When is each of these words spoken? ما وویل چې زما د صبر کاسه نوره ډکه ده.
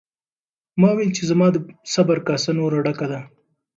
ما 0.79 0.89
وویل 0.91 1.11
چې 1.17 1.23
زما 1.31 1.47
د 1.51 1.57
صبر 1.93 2.17
کاسه 2.27 2.51
نوره 2.59 2.77
ډکه 2.85 3.07
ده. 3.11 3.19